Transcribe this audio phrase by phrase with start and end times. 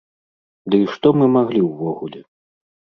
[0.69, 2.27] Ды і што мы маглі ўвогуле?